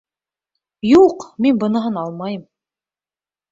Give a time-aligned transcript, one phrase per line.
[0.91, 2.43] Юҡ, мин быныһын алмайым.